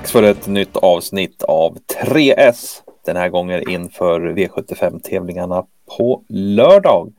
[0.00, 2.82] Dags för ett nytt avsnitt av 3S.
[3.04, 5.66] Den här gången inför V75-tävlingarna
[5.96, 7.12] på lördag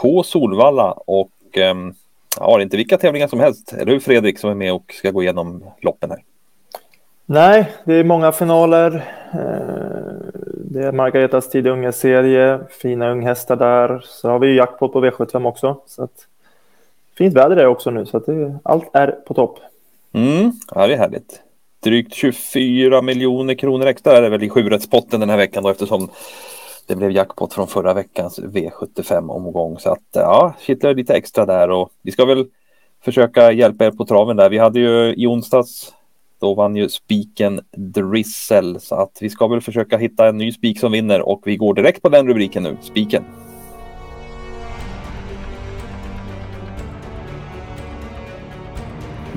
[0.00, 0.92] på Solvalla.
[0.92, 1.30] Och
[1.70, 1.94] um,
[2.40, 3.72] ja, det är inte vilka tävlingar som helst.
[3.72, 6.22] Är du Fredrik som är med och ska gå igenom loppen här?
[7.26, 8.94] Nej, det är många finaler.
[9.32, 14.00] Eh, det är Margaretas tidiga unge-serie, fina unghästar där.
[14.04, 15.80] Så har vi jackpot på V75 också.
[15.86, 16.26] Så att,
[17.18, 19.58] fint väder är också nu, så att det, allt är på topp.
[20.12, 21.40] Mm, ja, det är härligt.
[21.84, 26.08] Drygt 24 miljoner kronor extra är det väl i sjurättspotten den här veckan då eftersom
[26.86, 29.78] det blev jackpot från förra veckans V75-omgång.
[29.78, 32.46] Så att eh, ja, kittlar lite extra där och vi ska väl
[33.04, 34.50] försöka hjälpa er på traven där.
[34.50, 35.92] Vi hade ju i onsdags
[36.40, 40.80] då vann ju spiken Drizzle så att vi ska väl försöka hitta en ny spik
[40.80, 43.24] som vinner och vi går direkt på den rubriken nu, spiken.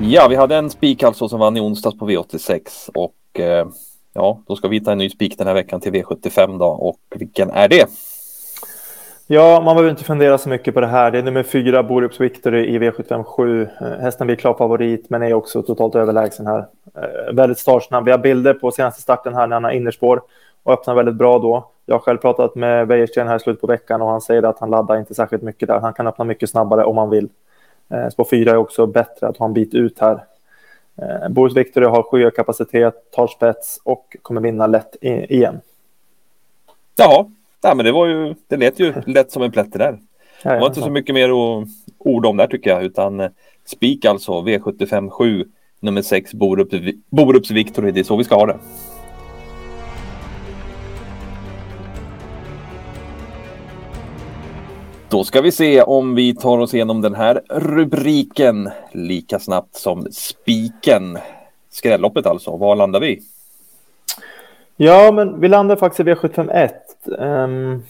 [0.00, 3.66] Ja, vi hade en spik alltså som vann i onsdags på V86 och eh,
[4.14, 7.00] ja, då ska vi hitta en ny spik den här veckan till V75 då och
[7.14, 7.88] vilken är det?
[9.26, 11.10] Ja, man behöver inte fundera så mycket på det här.
[11.10, 13.62] Det är nummer fyra, Borups Victory i V75 7.
[13.62, 16.66] Eh, hästen blir klar favorit, men är också totalt överlägsen här.
[16.96, 18.04] Eh, väldigt startsnabb.
[18.04, 20.22] Vi har bilder på senaste starten här när han har innerspår
[20.62, 21.70] och öppnar väldigt bra då.
[21.86, 24.58] Jag har själv pratat med Wäjersten här i slutet på veckan och han säger att
[24.58, 25.80] han laddar inte särskilt mycket där.
[25.80, 27.28] Han kan öppna mycket snabbare om han vill.
[27.90, 30.24] Eh, spår 4 är också bättre att ha en bit ut här.
[30.96, 35.60] Eh, Boris Victory har sjökapacitet, tar spets och kommer vinna lätt igen.
[36.96, 37.30] Ja,
[37.62, 39.98] ja men det var ju, det lät ju lätt som en plätt det där.
[40.42, 43.30] Det var inte så mycket mer att orda om där tycker jag, utan eh,
[43.64, 45.44] spik alltså V75 7
[45.80, 46.74] nummer 6 Borups,
[47.10, 47.90] Borups Victory.
[47.90, 48.58] Det är så vi ska ha det.
[55.10, 60.06] Då ska vi se om vi tar oss igenom den här rubriken lika snabbt som
[60.12, 61.18] spiken.
[61.70, 63.20] Skrälloppet alltså, var landar vi?
[64.76, 66.70] Ja, men vi landar faktiskt i V751.
[67.04, 67.82] Um, ehm,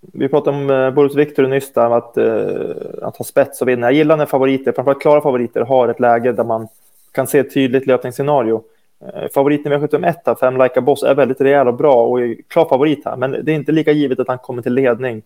[0.00, 2.70] vi pratade om uh, Boris Victor nyss där, att, uh,
[3.02, 3.86] att ha spets och vinna.
[3.86, 6.68] Jag gillar när favoriter, framförallt klara favoriter, har ett läge där man
[7.12, 8.62] kan se ett tydligt löpningsscenario.
[9.02, 12.36] Uh, favoriten i V751, Fem Like a Boss, är väldigt rejäl och bra och är
[12.48, 15.22] klar favorit här, men det är inte lika givet att han kommer till ledning.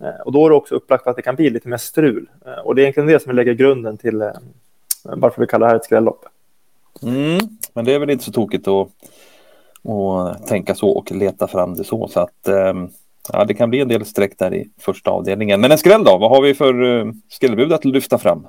[0.00, 2.28] Eh, och då är det också upplagt för att det kan bli lite mer strul.
[2.46, 4.30] Eh, och det är egentligen det som lägger grunden till eh,
[5.02, 6.24] varför vi kallar det här ett skrällopp.
[7.02, 7.38] Mm,
[7.74, 8.88] men det är väl inte så tokigt att,
[9.88, 12.08] att tänka så och leta fram det så.
[12.08, 12.48] Så att
[13.32, 15.60] ja, det kan bli en del streck där i första avdelningen.
[15.60, 16.18] Men en skräll då?
[16.18, 18.46] Vad har vi för skrällbud att lyfta fram?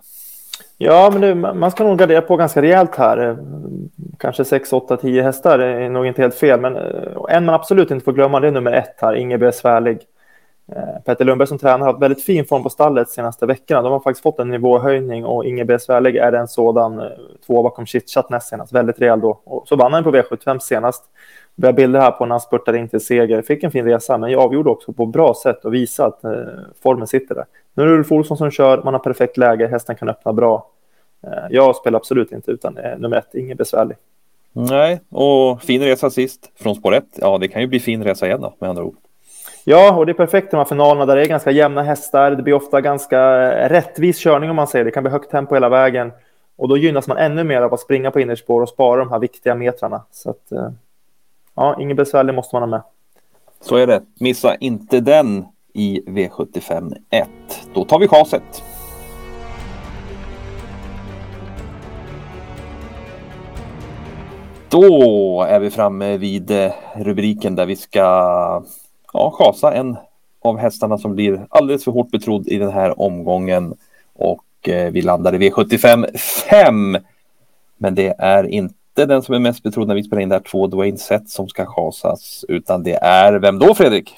[0.78, 3.38] Ja, men det, man ska nog gardera på ganska rejält här.
[4.19, 6.62] Kanske 6, 8, 10 hästar är nog inte helt fel.
[6.62, 6.75] Men
[7.30, 10.00] en man absolut inte får glömma det är nummer ett här, Ingeberg Svärlig.
[10.76, 13.82] Eh, Petter Lundberg som tränare har haft väldigt fin form på stallet senaste veckorna.
[13.82, 15.80] De har faktiskt fått en nivåhöjning och Inge B.
[15.80, 17.00] Svärlig är en sådan.
[17.00, 17.06] Eh,
[17.46, 19.42] Två bakom Chitchat näst senast, väldigt rejäl då.
[19.44, 21.04] Och så vann han på V75 senast.
[21.56, 23.42] Vi har bilder här på när han spurtade in till seger.
[23.42, 26.32] Fick en fin resa, men jag avgjorde också på bra sätt och visade att eh,
[26.84, 27.46] formen sitter där.
[27.74, 30.70] Nu är det Ulf Olsson som kör, man har perfekt läge, hästen kan öppna bra.
[31.24, 33.98] Eh, jag spelar absolut inte utan eh, nummer ett, Inge Besvärlig.
[34.54, 37.10] Nej, och fin resa sist från spår ett.
[37.16, 38.96] Ja, det kan ju bli fin resa igen då, med andra ord.
[39.70, 42.32] Ja, och det är perfekt i de här finalerna där det är ganska jämna hästar.
[42.32, 43.20] Det blir ofta ganska
[43.52, 44.86] eh, rättvis körning om man säger.
[44.86, 46.12] Det kan bli högt tempo hela vägen.
[46.58, 49.20] Och då gynnas man ännu mer av att springa på innerspår och spara de här
[49.20, 50.04] viktiga metrarna.
[50.12, 50.70] Så att, eh,
[51.56, 52.82] ja, ingen besvärlig måste man ha med.
[53.62, 54.02] Så är det.
[54.20, 57.28] Missa inte den i V75 1.
[57.74, 58.64] Då tar vi chaset.
[64.70, 68.64] Då är vi framme vid eh, rubriken där vi ska
[69.18, 69.98] ja, chasa en
[70.42, 73.74] av hästarna som blir alldeles för hårt betrodd i den här omgången.
[74.16, 76.18] Och eh, vi landar i V75
[76.50, 76.98] 5.
[77.78, 80.68] Men det är inte den som är mest betrodd när vi spelar in där två
[80.68, 84.16] Dwayne Set som ska chasas, utan det är vem då Fredrik?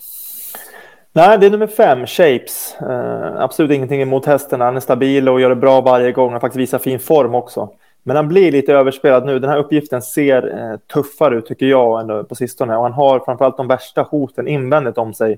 [1.14, 2.76] Nej, det är nummer fem, Shapes.
[2.82, 4.62] Uh, absolut ingenting emot hästen.
[4.62, 6.32] Han är stabil och gör det bra varje gång.
[6.32, 7.70] Han faktiskt visar fin form också.
[8.04, 9.40] Men han blir lite överspelad nu.
[9.40, 12.78] Den här uppgiften ser eh, tuffare ut tycker jag ändå på sistone.
[12.78, 15.38] Och han har framförallt de värsta hoten invändigt om sig.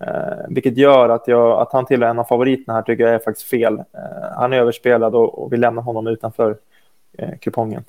[0.00, 3.18] Eh, vilket gör att, jag, att han tillhör en av favoriterna här tycker jag är
[3.18, 3.74] faktiskt fel.
[3.78, 3.84] Eh,
[4.36, 6.56] han är överspelad och, och vi lämnar honom utanför
[7.18, 7.84] eh, kupongen.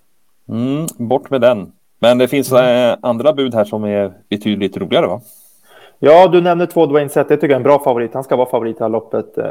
[0.50, 1.71] Mm, bort med den.
[2.00, 2.92] Men det finns mm.
[2.92, 5.21] Eh, andra bud här som är betydligt roligare va?
[5.99, 7.29] Ja, du nämnde två Dwayne Sett.
[7.29, 8.13] Det tycker jag är en bra favorit.
[8.13, 9.38] Han ska vara favorit i det här loppet.
[9.38, 9.45] Eh,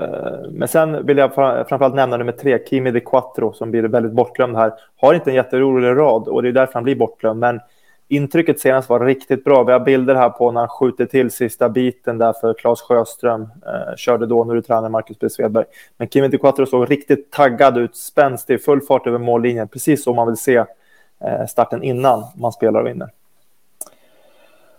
[0.50, 4.56] men sen vill jag framförallt nämna nummer tre, Kimi de Quattro, som blir väldigt bortglömd
[4.56, 4.72] här.
[4.96, 7.40] Har inte en jätterolig rad och det är därför han blir bortglömd.
[7.40, 7.60] Men
[8.08, 9.64] intrycket senast var riktigt bra.
[9.64, 13.42] Vi har bilder här på när han skjuter till sista biten där för Claes Sjöström.
[13.42, 15.31] Eh, körde då när du tränade Marcus B.
[15.31, 15.64] Svedberg.
[15.96, 19.69] Men Kimi de Quattro såg riktigt taggad ut, spänstig, full fart över mållinjen.
[19.69, 23.10] Precis som man vill se eh, starten innan man spelar och vinner.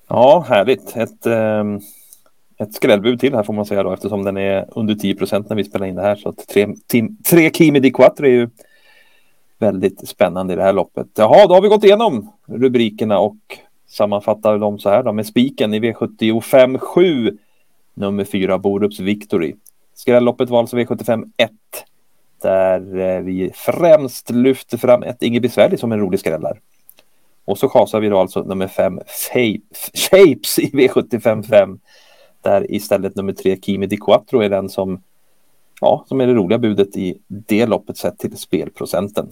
[0.07, 0.97] Ja, härligt.
[0.97, 1.63] Ett, eh,
[2.57, 5.55] ett skrällbud till här får man säga då eftersom den är under 10 procent när
[5.55, 6.15] vi spelar in det här.
[6.15, 8.49] Så att tre, tim, tre Kimi di Quattro är ju
[9.59, 11.07] väldigt spännande i det här loppet.
[11.15, 13.37] Jaha, då har vi gått igenom rubrikerna och
[13.87, 17.37] sammanfattar dem så här då med spiken i V75 7
[17.93, 19.55] nummer 4 Borups Victory.
[19.93, 21.51] Skrälloppet var alltså V75 1
[22.41, 26.59] där eh, vi främst lyfter fram ett Inge Besvärlig som en rolig skrällar.
[27.47, 28.99] Och så chasar vi då alltså nummer 5
[29.93, 31.79] Shapes i V75 5
[32.41, 35.01] där istället nummer 3 Kimi Di Quattro är den som
[35.81, 39.31] ja, som är det roliga budet i det loppet sett till spelprocenten.